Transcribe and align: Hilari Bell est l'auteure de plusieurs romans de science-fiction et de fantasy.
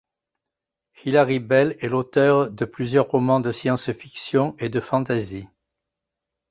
Hilari 1.05 1.37
Bell 1.39 1.77
est 1.79 1.87
l'auteure 1.87 2.49
de 2.49 2.65
plusieurs 2.65 3.05
romans 3.07 3.39
de 3.39 3.51
science-fiction 3.51 4.55
et 4.57 4.67
de 4.67 4.79
fantasy. 4.79 5.47